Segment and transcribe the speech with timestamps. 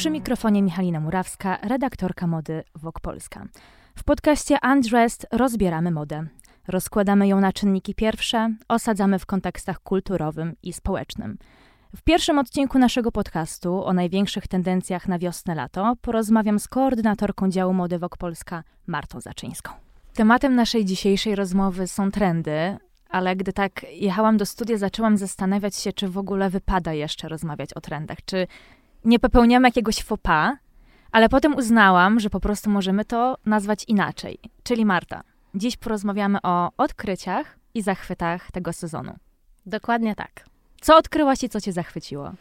[0.00, 3.46] Przy mikrofonie Michalina Murawska, redaktorka mody Wok Polska.
[3.96, 6.26] W podcaście Undressed rozbieramy modę.
[6.68, 11.38] Rozkładamy ją na czynniki pierwsze, osadzamy w kontekstach kulturowym i społecznym.
[11.96, 17.98] W pierwszym odcinku naszego podcastu o największych tendencjach na wiosnę-lato porozmawiam z koordynatorką działu mody
[17.98, 19.72] Wok Polska Martą Zaczyńską.
[20.14, 22.76] Tematem naszej dzisiejszej rozmowy są trendy,
[23.10, 27.72] ale gdy tak jechałam do studia, zaczęłam zastanawiać się, czy w ogóle wypada jeszcze rozmawiać
[27.74, 28.46] o trendach, czy
[29.04, 30.56] nie popełniamy jakiegoś faux pas,
[31.12, 34.38] ale potem uznałam, że po prostu możemy to nazwać inaczej.
[34.62, 35.22] Czyli Marta,
[35.54, 39.16] dziś porozmawiamy o odkryciach i zachwytach tego sezonu.
[39.66, 40.44] Dokładnie tak.
[40.80, 42.32] Co odkryłaś i co cię zachwyciło?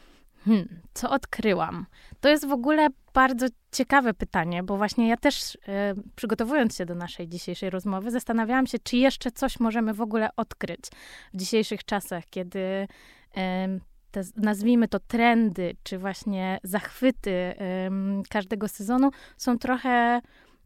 [0.46, 1.86] Hmm, co odkryłam?
[2.20, 6.96] To jest w ogóle bardzo ciekawe pytanie, bo właśnie ja też e, przygotowując się do
[6.96, 10.82] naszej dzisiejszej rozmowy, zastanawiałam się, czy jeszcze coś możemy w ogóle odkryć
[11.34, 12.88] w dzisiejszych czasach, kiedy
[14.12, 17.54] te, nazwijmy to trendy, czy właśnie zachwyty
[18.30, 20.22] każdego sezonu są trochę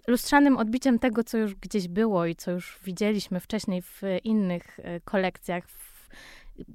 [0.07, 4.99] lustrzanym odbiciem tego, co już gdzieś było i co już widzieliśmy wcześniej w innych e,
[4.99, 6.09] kolekcjach, w,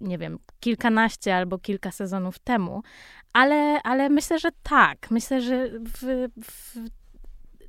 [0.01, 2.83] nie wiem, kilkanaście albo kilka sezonów temu.
[3.33, 5.11] Ale, ale myślę, że tak.
[5.11, 6.79] Myślę, że w, w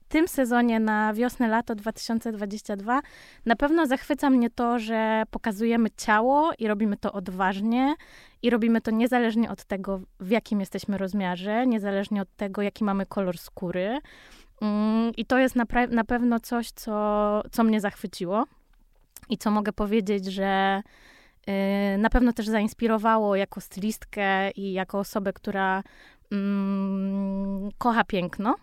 [0.09, 3.02] tym sezonie na wiosnę-lato 2022
[3.45, 7.95] na pewno zachwyca mnie to, że pokazujemy ciało i robimy to odważnie
[8.41, 13.05] i robimy to niezależnie od tego, w jakim jesteśmy rozmiarze, niezależnie od tego, jaki mamy
[13.05, 13.99] kolor skóry.
[14.61, 18.45] Mm, I to jest na, na pewno coś, co, co mnie zachwyciło
[19.30, 20.81] i co mogę powiedzieć, że
[21.49, 25.83] y, na pewno też zainspirowało jako stylistkę i jako osobę, która
[26.31, 28.55] mm, kocha piękno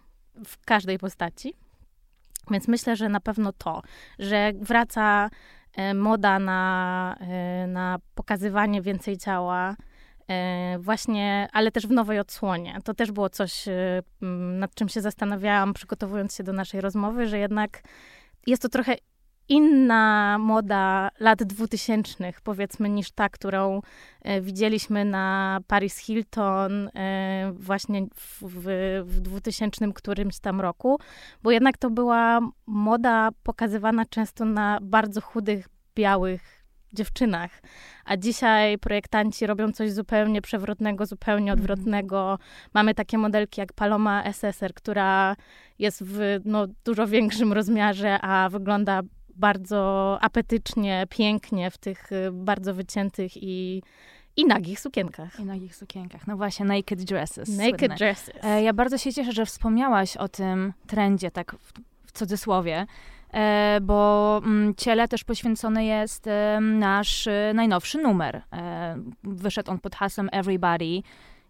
[0.44, 1.54] w każdej postaci.
[2.50, 3.82] Więc myślę, że na pewno to,
[4.18, 5.30] że wraca
[5.72, 9.76] e, moda na, e, na pokazywanie więcej ciała,
[10.28, 12.78] e, właśnie, ale też w nowej odsłonie.
[12.84, 13.64] To też było coś,
[14.58, 17.82] nad czym się zastanawiałam, przygotowując się do naszej rozmowy, że jednak
[18.46, 18.96] jest to trochę
[19.48, 23.80] inna moda lat dwutysięcznych, powiedzmy, niż ta, którą
[24.22, 28.66] e, widzieliśmy na Paris Hilton e, właśnie w, w,
[29.06, 30.98] w 2000 którymś tam roku,
[31.42, 37.50] bo jednak to była moda pokazywana często na bardzo chudych, białych dziewczynach.
[38.04, 41.58] A dzisiaj projektanci robią coś zupełnie przewrotnego, zupełnie mhm.
[41.58, 42.38] odwrotnego.
[42.74, 45.36] Mamy takie modelki jak Paloma SSR, która
[45.78, 49.02] jest w no, dużo większym rozmiarze, a wygląda
[49.38, 53.82] bardzo apetycznie, pięknie w tych y, bardzo wyciętych i
[54.36, 55.40] i nagich sukienkach.
[55.40, 56.26] I nagich sukienkach.
[56.26, 57.48] No właśnie, naked dresses.
[57.48, 57.96] Naked słynne.
[57.96, 58.34] dresses.
[58.44, 61.72] E, ja bardzo się cieszę, że wspomniałaś o tym trendzie, tak w,
[62.06, 62.86] w cudzysłowie,
[63.32, 68.42] e, bo mm, ciele też poświęcony jest e, nasz najnowszy numer.
[68.52, 71.02] E, wyszedł on pod hasłem Everybody.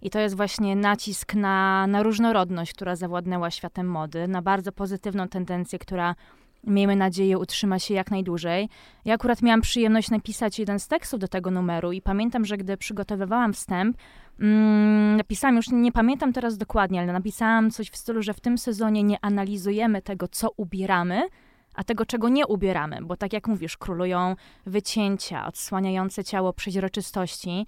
[0.03, 5.29] I to jest właśnie nacisk na, na różnorodność, która zawładnęła światem mody, na bardzo pozytywną
[5.29, 6.15] tendencję, która
[6.67, 8.69] miejmy nadzieję, utrzyma się jak najdłużej.
[9.05, 12.77] Ja akurat miałam przyjemność napisać jeden z tekstów do tego numeru i pamiętam, że gdy
[12.77, 13.97] przygotowywałam wstęp,
[14.41, 18.59] mm, napisałam, już nie pamiętam teraz dokładnie, ale napisałam coś w stylu, że w tym
[18.59, 21.23] sezonie nie analizujemy tego, co ubieramy,
[21.75, 27.67] a tego, czego nie ubieramy, bo tak jak mówisz, królują wycięcia odsłaniające ciało przeźroczystości,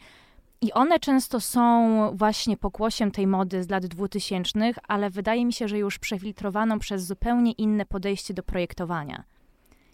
[0.61, 5.69] i one często są właśnie pokłosiem tej mody z lat 2000, ale wydaje mi się,
[5.69, 9.25] że już przefiltrowaną przez zupełnie inne podejście do projektowania.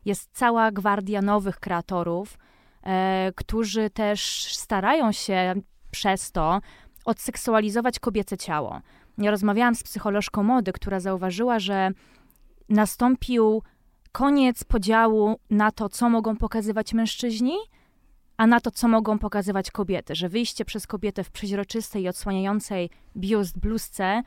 [0.05, 2.39] Jest cała gwardia nowych kreatorów,
[2.83, 5.55] e, którzy też starają się
[5.91, 6.61] przez to
[7.05, 8.81] odseksualizować kobiece ciało.
[9.19, 11.91] Ja rozmawiałam z psycholożką mody, która zauważyła, że
[12.69, 13.63] nastąpił
[14.13, 17.57] koniec podziału na to, co mogą pokazywać mężczyźni,
[18.37, 22.91] a na to, co mogą pokazywać kobiety, że wyjście przez kobietę w przeźroczystej i odsłaniającej
[23.17, 24.23] biust bluzce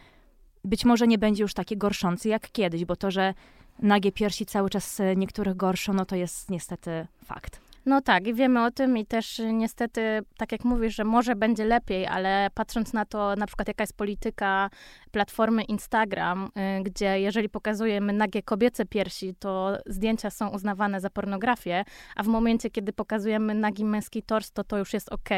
[0.64, 3.34] być może nie będzie już takie gorszące jak kiedyś, bo to, że
[3.80, 7.67] nagie piersi cały czas niektórych gorszą, no to jest niestety fakt.
[7.88, 10.02] No tak, i wiemy o tym i też niestety,
[10.38, 13.98] tak jak mówisz, że może będzie lepiej, ale patrząc na to, na przykład jaka jest
[13.98, 14.70] polityka
[15.12, 16.50] platformy Instagram,
[16.80, 21.84] y, gdzie jeżeli pokazujemy nagie kobiece piersi, to zdjęcia są uznawane za pornografię,
[22.16, 25.30] a w momencie, kiedy pokazujemy nagi męski tors, to to już jest ok.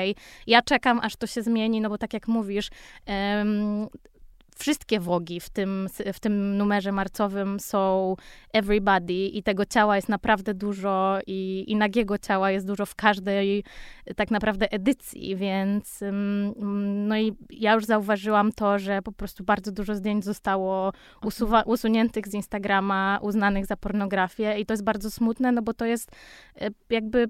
[0.48, 2.70] Ja czekam, aż to się zmieni, no bo tak jak mówisz,
[4.60, 8.16] wszystkie wogi w tym, w tym numerze marcowym są
[8.54, 13.64] everybody i tego ciała jest naprawdę dużo i, i nagiego ciała jest dużo w każdej
[14.16, 19.72] tak naprawdę edycji, więc mm, no i ja już zauważyłam to, że po prostu bardzo
[19.72, 25.52] dużo zdjęć zostało usuwa, usuniętych z Instagrama, uznanych za pornografię i to jest bardzo smutne,
[25.52, 26.12] no bo to jest
[26.62, 27.30] e, jakby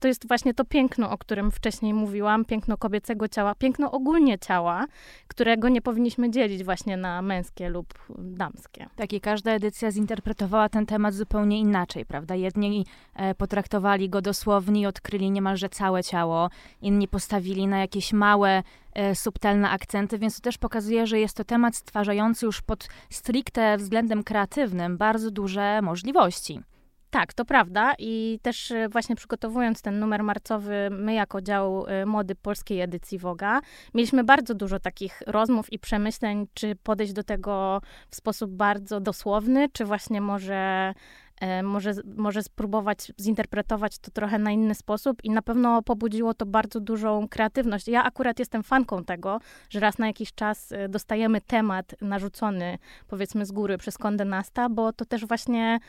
[0.00, 4.86] to jest właśnie to piękno, o którym wcześniej mówiłam, piękno kobiecego ciała, piękno ogólnie ciała,
[5.28, 8.88] którego nie powinniśmy dzielić właśnie na męskie lub damskie.
[8.96, 12.34] Tak, i każda edycja zinterpretowała ten temat zupełnie inaczej, prawda?
[12.34, 16.50] Jedni e, potraktowali go dosłownie i odkryli niemalże całe ciało,
[16.82, 18.62] inni postawili na jakieś małe,
[18.94, 23.76] e, subtelne akcenty, więc to też pokazuje, że jest to temat stwarzający już pod stricte
[23.76, 26.60] względem kreatywnym bardzo duże możliwości.
[27.10, 32.06] Tak, to prawda i też e, właśnie przygotowując ten numer marcowy, my jako dział e,
[32.06, 33.60] mody polskiej edycji Woga,
[33.94, 37.80] mieliśmy bardzo dużo takich rozmów i przemyśleń, czy podejść do tego
[38.10, 40.94] w sposób bardzo dosłowny, czy właśnie może
[41.40, 46.46] e, może, może spróbować zinterpretować to trochę na inny sposób i na pewno pobudziło to
[46.46, 47.88] bardzo dużą kreatywność.
[47.88, 49.40] Ja akurat jestem fanką tego,
[49.70, 52.78] że raz na jakiś czas dostajemy temat narzucony,
[53.08, 55.80] powiedzmy z góry przez Condé Nasta, bo to też właśnie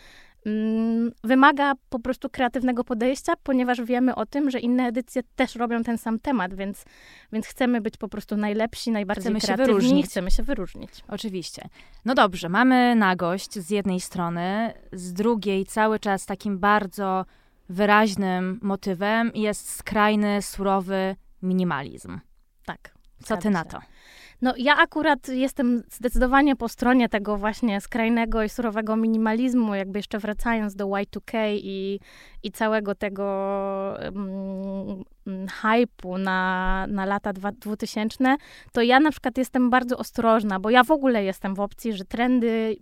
[1.24, 5.98] wymaga po prostu kreatywnego podejścia, ponieważ wiemy o tym, że inne edycje też robią ten
[5.98, 6.86] sam temat, więc,
[7.34, 10.06] więc chcemy być po prostu najlepsi, najbardziej chcemy kreatywni, się wyróżnić.
[10.06, 10.92] chcemy się wyróżnić.
[11.08, 11.70] Oczywiście.
[12.06, 17.26] No dobrze, mamy nagość z jednej strony, z drugiej cały czas takim bardzo
[17.70, 22.20] wyraźnym motywem jest skrajny, surowy minimalizm.
[22.66, 22.94] Tak.
[23.24, 23.80] Co ty na to?
[24.42, 30.20] No ja akurat jestem zdecydowanie po stronie tego właśnie skrajnego i surowego minimalizmu, jakby jeszcze
[30.20, 32.00] wracając do Y2K i,
[32.44, 33.24] i całego tego
[34.06, 38.36] um, hypu na, na lata 2000,
[38.72, 42.06] to ja na przykład jestem bardzo ostrożna, bo ja w ogóle jestem w opcji, że
[42.06, 42.76] trendy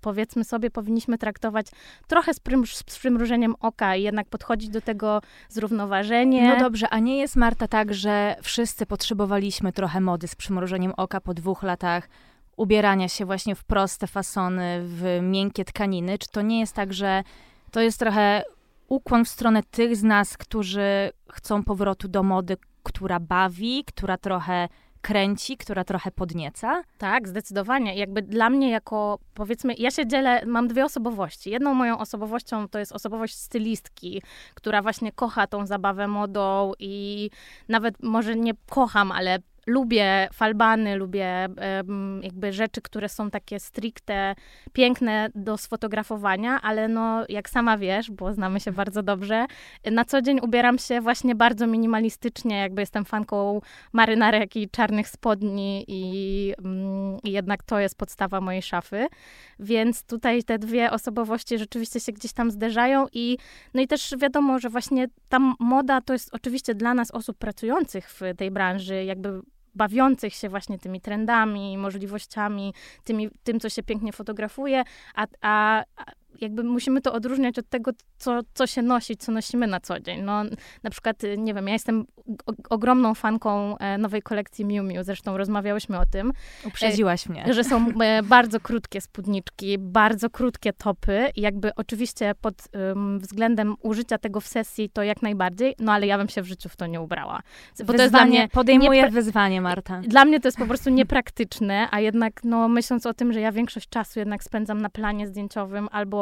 [0.00, 1.66] powiedzmy sobie, powinniśmy traktować
[2.06, 6.48] trochę z, prym, z przymrużeniem oka i jednak podchodzić do tego zrównoważenie.
[6.48, 11.20] No dobrze, a nie jest Marta tak, że wszyscy potrzebowaliśmy trochę mody z przymrużeniem oka
[11.20, 12.08] po dwóch latach
[12.56, 16.18] ubierania się właśnie w proste fasony, w miękkie tkaniny?
[16.18, 17.22] Czy to nie jest tak, że
[17.70, 18.42] to jest trochę
[18.88, 24.68] ukłon w stronę tych z nas, którzy chcą powrotu do mody, która bawi, która trochę
[25.00, 26.82] kręci, która trochę podnieca?
[26.98, 27.94] Tak, zdecydowanie.
[27.96, 31.50] Jakby dla mnie jako, powiedzmy, ja się dzielę, mam dwie osobowości.
[31.50, 34.22] Jedną moją osobowością to jest osobowość stylistki,
[34.54, 37.30] która właśnie kocha tą zabawę modą i
[37.68, 41.48] nawet może nie kocham, ale lubię falbany, lubię
[42.22, 44.34] jakby rzeczy, które są takie stricte
[44.72, 49.46] piękne do sfotografowania, ale no jak sama wiesz, bo znamy się bardzo dobrze,
[49.90, 53.60] na co dzień ubieram się właśnie bardzo minimalistycznie, jakby jestem fanką
[53.92, 59.06] marynarek i czarnych spodni i, mm, i jednak to jest podstawa mojej szafy,
[59.58, 63.38] więc tutaj te dwie osobowości rzeczywiście się gdzieś tam zderzają i
[63.74, 68.10] no i też wiadomo, że właśnie ta moda to jest oczywiście dla nas osób pracujących
[68.10, 69.40] w tej branży jakby
[69.74, 72.74] bawiących się właśnie tymi trendami, możliwościami,
[73.04, 74.82] tymi, tym, co się pięknie fotografuje,
[75.14, 75.84] a, a,
[76.40, 80.22] jakby musimy to odróżniać od tego, co, co się nosi, co nosimy na co dzień.
[80.22, 80.42] No,
[80.82, 82.06] na przykład, nie wiem, ja jestem
[82.70, 86.32] ogromną fanką e, nowej kolekcji Miu Miu, zresztą rozmawiałyśmy o tym.
[86.64, 87.44] Uprzedziłaś mnie.
[87.50, 93.74] Że są e, bardzo krótkie spódniczki, bardzo krótkie topy i jakby oczywiście pod um, względem
[93.82, 96.76] użycia tego w sesji to jak najbardziej, no ale ja bym się w życiu w
[96.76, 97.42] to nie ubrała.
[97.78, 98.48] Bo wyzwanie, to jest dla mnie...
[98.48, 100.00] Podejmuję nie, wyzwanie, Marta.
[100.00, 103.52] Dla mnie to jest po prostu niepraktyczne, a jednak no myśląc o tym, że ja
[103.52, 106.19] większość czasu jednak spędzam na planie zdjęciowym albo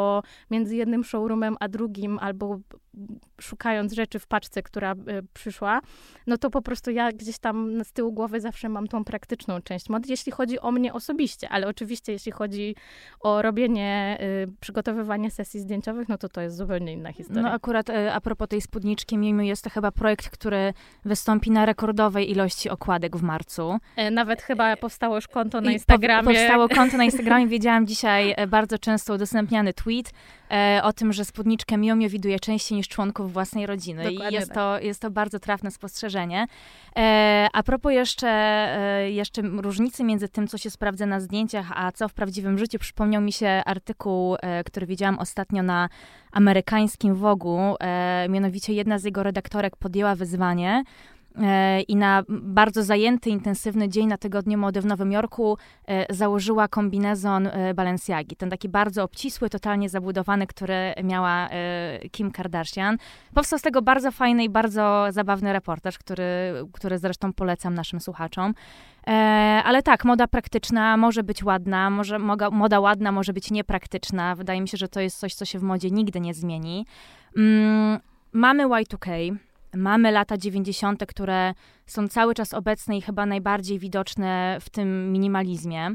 [0.51, 2.59] między jednym showroomem a drugim, albo
[3.41, 4.97] szukając rzeczy w paczce, która y,
[5.35, 5.81] przyszła,
[6.27, 9.89] no to po prostu ja gdzieś tam z tyłu głowy zawsze mam tą praktyczną część
[9.89, 12.75] mod, jeśli chodzi o mnie osobiście, ale oczywiście jeśli chodzi
[13.21, 17.43] o robienie, y, przygotowywanie sesji zdjęciowych, no to to jest zupełnie inna historia.
[17.43, 20.73] No akurat y, a propos tej spódniczki Miu jest to chyba projekt, który
[21.05, 23.79] wystąpi na rekordowej ilości okładek w marcu.
[23.97, 26.25] E, nawet chyba powstało już konto na Instagramie.
[26.25, 29.88] Po, powstało konto na Instagramie, wiedziałam dzisiaj e, bardzo często udostępniany tweet
[30.51, 34.05] e, o tym, że spódniczkę Miu widuje częściej niż członków własnej rodziny.
[34.05, 34.55] Dokładnie I jest, tak.
[34.55, 36.47] to, jest to bardzo trafne spostrzeżenie.
[36.97, 41.93] E, a propos jeszcze, e, jeszcze różnicy między tym, co się sprawdza na zdjęciach, a
[41.93, 45.89] co w prawdziwym życiu, przypomniał mi się artykuł, e, który widziałam ostatnio na
[46.33, 47.77] amerykańskim Wogu.
[47.81, 50.85] E, mianowicie jedna z jego redaktorek podjęła wyzwanie,
[51.89, 57.47] i na bardzo zajęty, intensywny dzień na tygodniu mody w Nowym Jorku e, założyła kombinezon
[57.47, 58.37] e, Balenciagi.
[58.37, 61.49] Ten taki bardzo obcisły, totalnie zabudowany, który miała
[62.11, 62.97] Kim Kardashian.
[63.35, 66.25] Powstał z tego bardzo fajny i bardzo zabawny reportaż, który,
[66.73, 68.55] który zresztą polecam naszym słuchaczom.
[69.65, 74.35] Ale tak, moda praktyczna może być ładna, może, moda, moda ładna może być niepraktyczna.
[74.35, 76.87] Wydaje mi się, że to jest coś, co się w modzie nigdy nie zmieni.
[77.37, 78.01] Mm,
[78.33, 79.37] mamy Y2K,
[79.75, 81.55] Mamy lata 90., które
[81.87, 85.91] są cały czas obecne i chyba najbardziej widoczne w tym minimalizmie.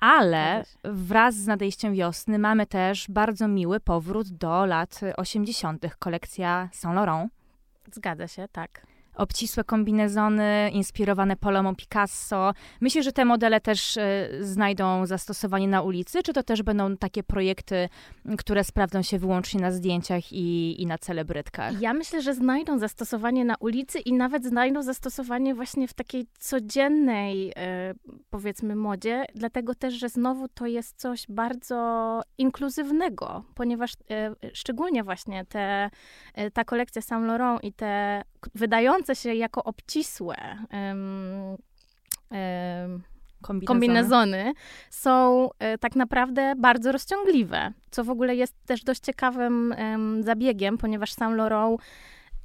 [0.00, 6.96] Ale wraz z nadejściem wiosny mamy też bardzo miły powrót do lat 80., kolekcja Saint
[6.96, 7.32] Laurent.
[7.92, 12.52] Zgadza się, tak obcisłe kombinezony inspirowane Palomą Picasso.
[12.80, 17.22] Myślę, że te modele też e, znajdą zastosowanie na ulicy, czy to też będą takie
[17.22, 17.88] projekty,
[18.38, 21.80] które sprawdzą się wyłącznie na zdjęciach i, i na celebrytkach?
[21.80, 27.52] Ja myślę, że znajdą zastosowanie na ulicy i nawet znajdą zastosowanie właśnie w takiej codziennej,
[27.56, 27.94] e,
[28.30, 35.44] powiedzmy, modzie, dlatego też, że znowu to jest coś bardzo inkluzywnego, ponieważ e, szczególnie właśnie
[35.44, 35.90] te,
[36.52, 38.22] ta kolekcja Saint Laurent i te
[38.54, 40.36] wydające się jako obcisłe
[40.72, 41.56] um,
[42.30, 43.02] um,
[43.42, 43.66] kombinezony.
[43.66, 44.52] kombinezony.
[44.90, 49.74] są e, tak naprawdę bardzo rozciągliwe, co w ogóle jest też dość ciekawym
[50.20, 51.80] zabiegiem, ponieważ Saint Laurent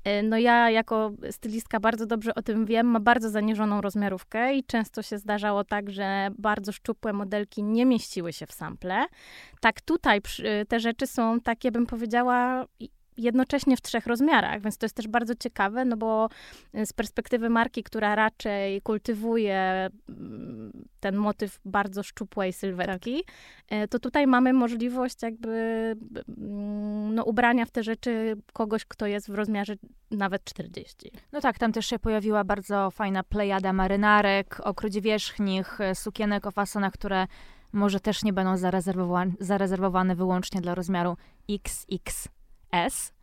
[0.03, 4.63] e, no ja jako stylistka bardzo dobrze o tym wiem, ma bardzo zaniżoną rozmiarówkę i
[4.63, 9.05] często się zdarzało tak, że bardzo szczupłe modelki nie mieściły się w sample.
[9.61, 10.21] Tak tutaj
[10.67, 12.65] te rzeczy są takie, bym powiedziała,
[13.17, 16.29] jednocześnie w trzech rozmiarach, więc to jest też bardzo ciekawe, no bo
[16.75, 23.35] y, z perspektywy marki, która raczej kultywuje mm, ten motyw bardzo szczupłej sylwetki, tak.
[23.89, 25.51] To tutaj mamy możliwość jakby
[26.37, 29.73] mm, no, ubrania w te rzeczy kogoś, kto jest w rozmiarze
[30.11, 31.11] nawet 40.
[31.31, 36.51] No tak, tam też się pojawiła bardzo fajna plejada marynarek, okruć wierzchnich, y, sukienek o
[36.51, 37.27] fasonach, które
[37.73, 41.17] może też nie będą zarezerwowane, zarezerwowane wyłącznie dla rozmiaru
[41.49, 42.36] XX.
[42.71, 43.13] S.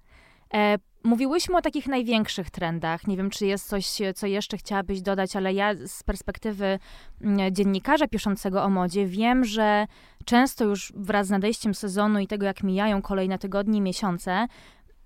[0.55, 3.07] E, mówiłyśmy o takich największych trendach.
[3.07, 6.79] Nie wiem, czy jest coś, co jeszcze chciałabyś dodać, ale ja z perspektywy
[7.21, 9.87] mm, dziennikarza piszącego o modzie wiem, że
[10.25, 14.47] często już wraz z nadejściem sezonu i tego, jak mijają kolejne tygodnie miesiące,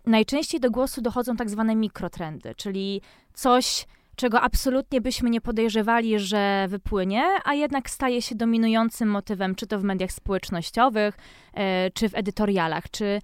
[0.06, 3.00] najczęściej do głosu dochodzą tak zwane mikrotrendy, czyli
[3.34, 9.66] coś, czego absolutnie byśmy nie podejrzewali, że wypłynie, a jednak staje się dominującym motywem, czy
[9.66, 11.16] to w mediach społecznościowych,
[11.54, 12.90] e, czy w edytorialach.
[12.90, 13.20] Czy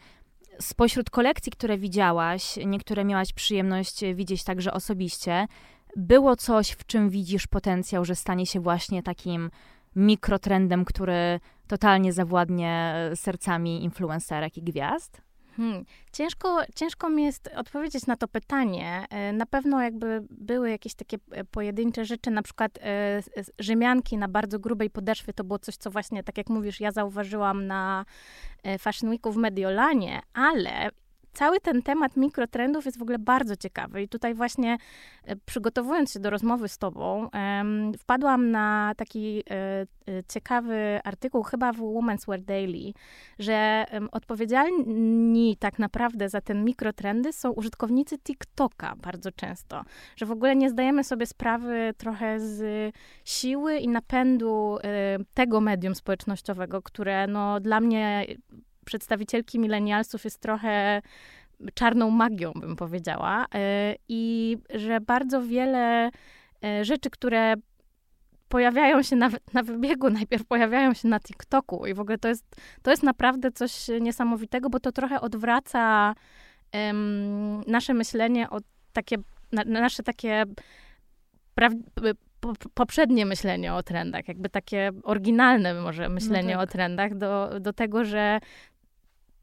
[0.60, 5.46] spośród kolekcji, które widziałaś, niektóre miałaś przyjemność widzieć także osobiście,
[5.96, 9.50] było coś, w czym widzisz potencjał, że stanie się właśnie takim
[9.96, 15.23] mikrotrendem, który totalnie zawładnie sercami influencerek i gwiazd?
[15.56, 15.84] Hmm.
[16.12, 19.06] Ciężko, ciężko mi jest odpowiedzieć na to pytanie.
[19.10, 23.22] E, na pewno jakby były jakieś takie e, pojedyncze rzeczy, na przykład e,
[23.58, 27.66] Rzymianki na bardzo grubej podeszwie, to było coś, co właśnie, tak jak mówisz, ja zauważyłam
[27.66, 28.04] na
[28.78, 30.90] Fashion Weeku w Mediolanie, ale
[31.34, 34.76] cały ten temat mikrotrendów jest w ogóle bardzo ciekawy i tutaj właśnie
[35.24, 37.28] e, przygotowując się do rozmowy z tobą,
[37.98, 39.86] wpadłam na taki e, e,
[40.28, 42.92] ciekawy artykuł chyba w Women's Wear Daily,
[43.38, 49.84] że odpowiedzialni tak naprawdę za ten mikrotrendy są użytkownicy TikToka bardzo często,
[50.16, 54.78] że w ogóle nie zdajemy sobie sprawy trochę z siły i napędu
[55.34, 58.26] tego medium społecznościowego, które no dla mnie
[58.84, 61.02] przedstawicielki milenialsów jest trochę
[61.74, 63.46] czarną magią, bym powiedziała.
[63.54, 66.10] E, I że bardzo wiele
[66.64, 67.54] e, rzeczy, które
[68.48, 72.44] pojawiają się na, na wybiegu, najpierw pojawiają się na TikToku i w ogóle to jest,
[72.82, 76.14] to jest naprawdę coś niesamowitego, bo to trochę odwraca
[76.74, 78.58] um, nasze myślenie o
[78.92, 79.16] takie,
[79.52, 80.44] na, nasze takie
[81.54, 81.72] praw,
[82.74, 86.68] poprzednie myślenie o trendach, jakby takie oryginalne może myślenie no tak.
[86.68, 88.40] o trendach do, do tego, że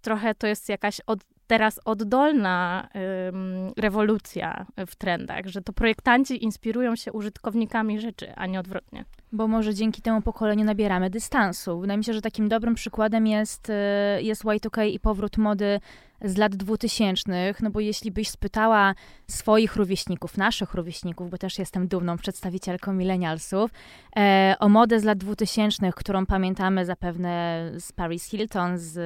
[0.01, 2.89] trochę to jest jakaś od, teraz oddolna
[3.27, 9.05] ym, rewolucja w trendach, że to projektanci inspirują się użytkownikami rzeczy, a nie odwrotnie.
[9.31, 11.79] Bo może dzięki temu pokoleniu nabieramy dystansu.
[11.79, 13.73] Wydaje mi się, że takim dobrym przykładem jest, y,
[14.21, 15.79] jest Y2K i powrót mody
[16.23, 18.95] z lat 2000, no bo jeśli byś spytała
[19.27, 23.71] swoich rówieśników, naszych rówieśników, bo też jestem dumną przedstawicielką milenialsów,
[24.17, 28.99] e, o modę z lat 2000, którą pamiętamy zapewne z Paris Hilton, z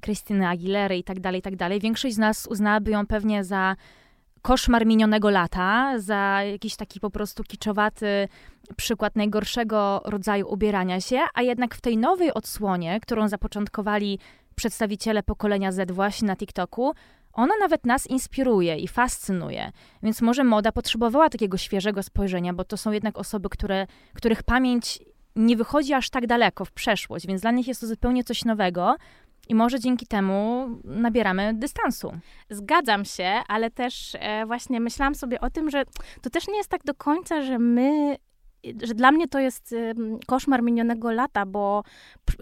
[0.00, 3.76] Krystyny Aguilery i tak dalej, i tak dalej, większość z nas uznałaby ją pewnie za
[4.42, 8.28] koszmar minionego lata, za jakiś taki po prostu kiczowaty
[8.76, 14.18] przykład najgorszego rodzaju ubierania się, a jednak w tej nowej odsłonie, którą zapoczątkowali
[14.62, 16.94] przedstawiciele pokolenia Z właśnie na TikToku,
[17.32, 19.72] ona nawet nas inspiruje i fascynuje.
[20.02, 24.98] Więc może moda potrzebowała takiego świeżego spojrzenia, bo to są jednak osoby, które, których pamięć
[25.36, 28.96] nie wychodzi aż tak daleko w przeszłość, więc dla nich jest to zupełnie coś nowego.
[29.48, 32.12] I może dzięki temu nabieramy dystansu.
[32.50, 35.84] Zgadzam się, ale też e, właśnie myślałam sobie o tym, że
[36.20, 38.16] to też nie jest tak do końca, że my
[38.82, 39.74] że dla mnie to jest
[40.26, 41.82] koszmar minionego lata, bo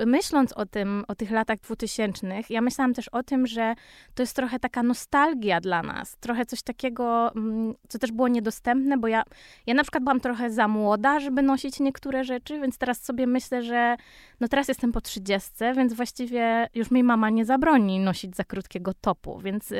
[0.06, 3.74] myśląc o tym, o tych latach dwutysięcznych, ja myślałam też o tym, że
[4.14, 8.98] to jest trochę taka nostalgia dla nas, trochę coś takiego, mm, co też było niedostępne,
[8.98, 9.22] bo ja,
[9.66, 13.62] ja na przykład byłam trochę za młoda, żeby nosić niektóre rzeczy, więc teraz sobie myślę,
[13.62, 13.96] że
[14.40, 18.92] no teraz jestem po trzydziestce, więc właściwie już mi mama nie zabroni nosić za krótkiego
[19.00, 19.72] topu, więc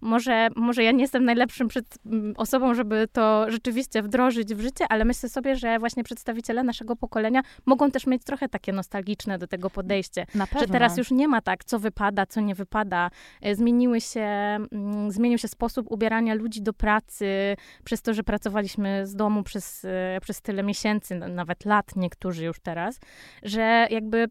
[0.00, 1.98] może, może ja nie jestem najlepszym przed,
[2.36, 7.42] osobą, żeby to rzeczywiście wdrożyć w życie, ale myślę sobie, że właśnie przedstawiciele naszego pokolenia
[7.66, 10.26] mogą też mieć trochę takie nostalgiczne do tego podejście.
[10.66, 13.10] Że teraz już nie ma tak, co wypada, co nie wypada.
[13.42, 19.06] E, zmieniły się, mm, zmienił się sposób ubierania ludzi do pracy przez to, że pracowaliśmy
[19.06, 23.00] z domu przez, e, przez tyle miesięcy, nawet lat niektórzy już teraz,
[23.42, 24.28] że jakby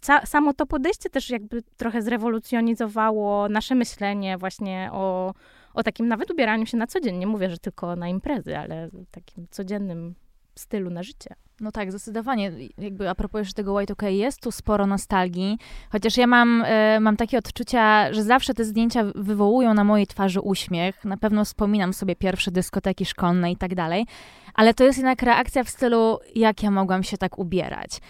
[0.00, 5.34] Ca samo to podejście też jakby trochę zrewolucjonizowało nasze myślenie właśnie o,
[5.74, 7.16] o takim nawet ubieraniu się na co dzień.
[7.16, 10.14] Nie mówię, że tylko na imprezy, ale takim codziennym
[10.60, 11.34] stylu na życie.
[11.60, 12.52] No tak, zdecydowanie.
[12.78, 15.58] Jakby a propos jeszcze tego White OK, jest tu sporo nostalgii,
[15.92, 20.40] chociaż ja mam, e, mam takie odczucia, że zawsze te zdjęcia wywołują na mojej twarzy
[20.40, 21.04] uśmiech.
[21.04, 24.06] Na pewno wspominam sobie pierwsze dyskoteki szkolne i tak dalej,
[24.54, 28.00] ale to jest jednak reakcja w stylu, jak ja mogłam się tak ubierać.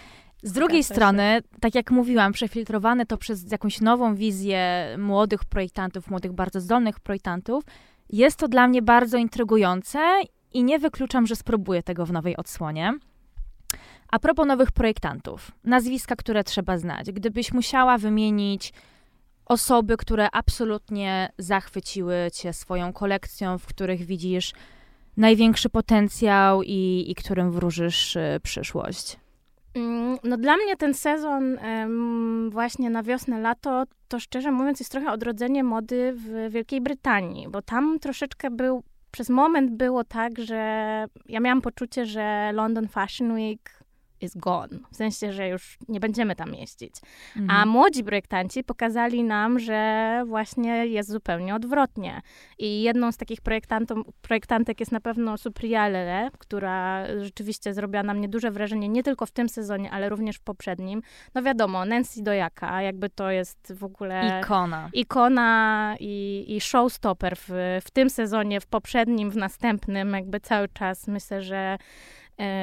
[0.43, 6.33] Z drugiej strony, tak jak mówiłam, przefiltrowane to przez jakąś nową wizję młodych projektantów, młodych,
[6.33, 7.63] bardzo zdolnych projektantów,
[8.09, 9.99] jest to dla mnie bardzo intrygujące
[10.53, 12.93] i nie wykluczam, że spróbuję tego w nowej odsłonie.
[14.11, 17.11] A propos nowych projektantów, nazwiska, które trzeba znać.
[17.11, 18.73] Gdybyś musiała wymienić
[19.45, 24.53] osoby, które absolutnie zachwyciły cię swoją kolekcją, w których widzisz
[25.17, 29.17] największy potencjał i, i którym wróżysz y, przyszłość?
[29.73, 31.57] Mm, no dla mnie ten sezon
[32.49, 37.61] właśnie na wiosnę, lato, to szczerze mówiąc jest trochę odrodzenie mody w Wielkiej Brytanii, bo
[37.61, 40.55] tam troszeczkę był, przez moment było tak, że
[41.25, 43.80] ja miałam poczucie, że London Fashion Week
[44.21, 44.79] is gone.
[44.91, 46.95] W sensie, że już nie będziemy tam jeździć.
[47.37, 47.59] Mhm.
[47.59, 52.21] A młodzi projektanci pokazali nam, że właśnie jest zupełnie odwrotnie.
[52.59, 53.39] I jedną z takich
[54.21, 59.31] projektantek jest na pewno Supriale, która rzeczywiście zrobiła na mnie duże wrażenie, nie tylko w
[59.31, 61.01] tym sezonie, ale również w poprzednim.
[61.35, 64.39] No wiadomo, Nancy Dojaka, jakby to jest w ogóle...
[64.43, 64.89] Ikona.
[64.93, 67.49] Ikona i, i showstopper w,
[67.85, 71.77] w tym sezonie, w poprzednim, w następnym, jakby cały czas myślę, że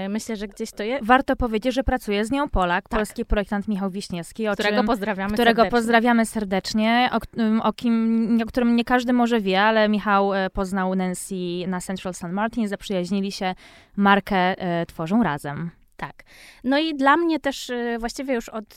[0.08, 1.04] myślę, że gdzieś to jest.
[1.04, 2.98] Warto powiedzieć, że pracuje z nią Polak, tak.
[2.98, 5.78] polski projektant Michał Wiśniewski, o którego czym, pozdrawiamy którego serdecznie.
[5.78, 7.18] pozdrawiamy serdecznie, o,
[7.62, 11.34] o, kim, o którym nie każdy może wie, ale Michał e, poznał Nancy
[11.66, 12.32] na Central St.
[12.32, 13.54] Martin, zaprzyjaźnili się,
[13.96, 15.70] markę e, tworzą razem.
[15.96, 16.22] Tak.
[16.64, 18.74] No i dla mnie też właściwie już od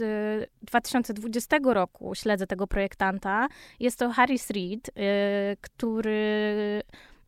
[0.62, 3.47] 2020 roku śledzę tego projektanta.
[3.80, 4.91] Jest to Harris Reed,
[5.62, 6.82] który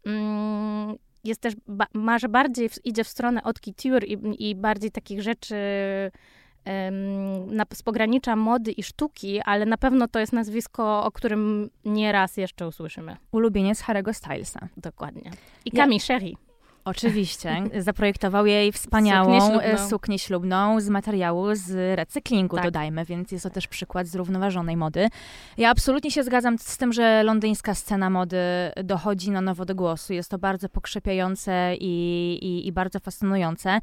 [0.05, 4.91] mm, jest też, ba, może bardziej w, idzie w stronę od couture i, i bardziej
[4.91, 5.55] takich rzeczy
[7.47, 12.37] na, z pogranicza mody i sztuki, ale na pewno to jest nazwisko, o którym nieraz
[12.37, 13.17] jeszcze usłyszymy.
[13.31, 14.67] Ulubieniec Harry'ego Stylesa.
[14.77, 15.31] Dokładnie.
[15.65, 15.99] I Camille ja...
[15.99, 16.31] Sherry.
[16.85, 17.63] Oczywiście.
[17.79, 19.89] Zaprojektował jej wspaniałą suknię ślubną.
[19.89, 22.65] suknię ślubną z materiału z recyklingu, tak.
[22.65, 25.07] dodajmy, więc jest to też przykład zrównoważonej mody.
[25.57, 28.37] Ja absolutnie się zgadzam z tym, że londyńska scena mody
[28.83, 30.13] dochodzi na nowo do głosu.
[30.13, 33.79] Jest to bardzo pokrzepiające i, i, i bardzo fascynujące.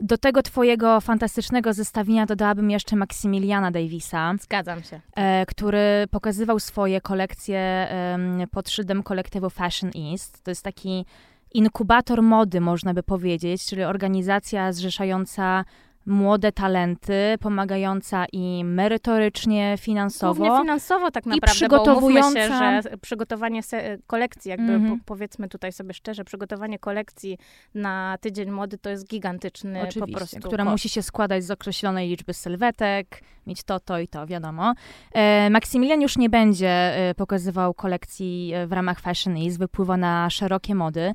[0.00, 4.34] Do tego twojego fantastycznego zestawienia dodałabym jeszcze Maksymiliana Davisa.
[4.40, 5.00] Zgadzam się.
[5.16, 10.44] E, który pokazywał swoje kolekcje e, pod szyldem kolektywu Fashion East.
[10.44, 11.04] To jest taki
[11.52, 15.64] inkubator mody, można by powiedzieć, czyli organizacja zrzeszająca
[16.10, 20.34] młode talenty, pomagająca im merytorycznie, finansowo.
[20.34, 22.48] Głównie finansowo tak naprawdę, i przygotowująca...
[22.48, 23.60] się, że przygotowanie
[24.06, 24.98] kolekcji, jakby mm -hmm.
[24.98, 27.38] po, powiedzmy tutaj sobie szczerze, przygotowanie kolekcji
[27.74, 32.08] na tydzień mody to jest gigantyczny Oczywiście, po prostu która musi się składać z określonej
[32.08, 34.74] liczby sylwetek, mieć to, to i to, wiadomo.
[35.12, 40.30] E, Maksymilian już nie będzie e, pokazywał kolekcji e, w ramach Fashion East, wypływa na
[40.30, 41.12] szerokie mody.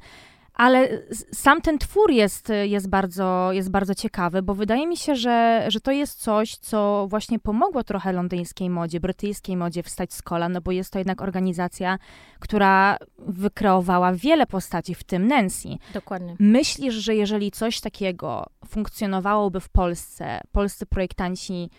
[0.56, 5.66] Ale sam ten twór jest, jest, bardzo, jest bardzo ciekawy, bo wydaje mi się, że,
[5.68, 10.52] że to jest coś, co właśnie pomogło trochę londyńskiej modzie, brytyjskiej modzie wstać z kolan,
[10.52, 11.98] no bo jest to jednak organizacja,
[12.40, 15.70] która wykreowała wiele postaci, w tym Nancy.
[15.94, 16.36] Dokładnie.
[16.40, 21.70] Myślisz, że jeżeli coś takiego funkcjonowałoby w Polsce, polscy projektanci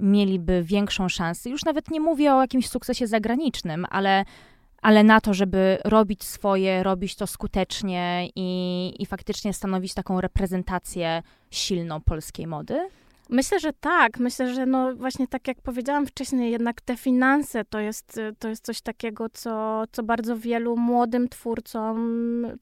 [0.00, 1.50] mieliby większą szansę?
[1.50, 4.24] Już nawet nie mówię o jakimś sukcesie zagranicznym, ale
[4.86, 11.22] ale na to, żeby robić swoje, robić to skutecznie i, i faktycznie stanowić taką reprezentację
[11.50, 12.88] silną polskiej mody?
[13.30, 14.18] Myślę, że tak.
[14.18, 18.64] Myślę, że no właśnie tak jak powiedziałam wcześniej, jednak te finanse to jest, to jest
[18.64, 21.96] coś takiego, co, co bardzo wielu młodym twórcom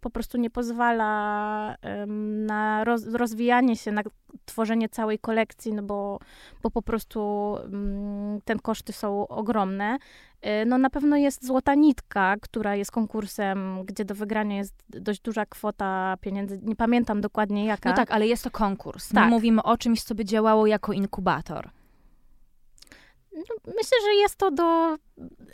[0.01, 4.03] po prostu nie pozwala um, na roz, rozwijanie się, na
[4.45, 6.19] tworzenie całej kolekcji, no bo,
[6.63, 7.21] bo po prostu
[7.63, 9.99] um, te koszty są ogromne.
[10.47, 15.21] Y, no na pewno jest Złota Nitka, która jest konkursem, gdzie do wygrania jest dość
[15.21, 16.61] duża kwota pieniędzy.
[16.63, 17.91] Nie pamiętam dokładnie jaka.
[17.91, 19.09] No tak, ale jest to konkurs.
[19.09, 19.25] Tak.
[19.25, 21.71] My mówimy o czymś, co by działało jako inkubator.
[23.33, 24.97] No, myślę, że jest to do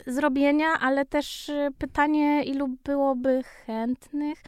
[0.07, 4.43] zrobienia, ale też y, pytanie, ilu byłoby chętnych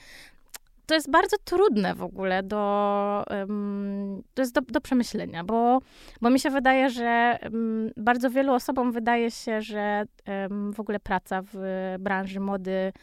[0.86, 3.24] to jest bardzo trudne w ogóle do,
[4.34, 5.80] to jest do, do, przemyślenia, bo,
[6.22, 7.40] bo mi się wydaje, że
[7.98, 10.06] bardzo wielu osobom wydaje się, że
[10.74, 11.58] w ogóle praca w
[12.00, 12.94] branży mody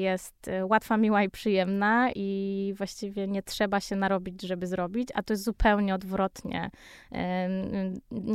[0.00, 5.22] jest y, łatwa, miła i przyjemna i właściwie nie trzeba się narobić, żeby zrobić, a
[5.22, 6.70] to jest zupełnie odwrotnie.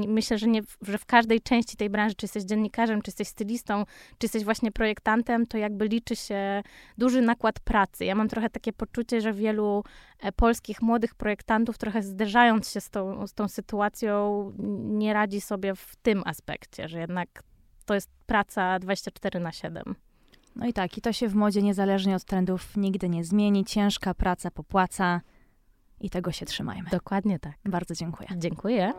[0.08, 3.86] Myślę, że, nie, że w każdej części tej branży, czy jesteś dziennikarzem, czy jesteś stylistą,
[4.18, 6.64] czy jesteś właśnie projektantem, to jakby liczy się
[6.98, 8.06] duży nakład pracy.
[8.06, 9.84] Ja mam trochę takie poczucie, że wielu
[10.20, 15.76] e, polskich młodych projektantów, trochę zderzając się z tą, z tą sytuacją, nie radzi sobie
[15.76, 17.44] w tym aspekcie, że jednak
[17.86, 19.96] to jest praca 24 na 7.
[20.56, 23.66] No i tak, i to się w modzie niezależnie od trendów nigdy nie zmieni.
[23.66, 25.22] Ciężka praca popłaca
[26.00, 26.90] i tego się trzymajmy.
[26.90, 27.54] Dokładnie tak.
[27.66, 28.30] Bardzo dziękuję.
[28.38, 28.94] Dziękuję.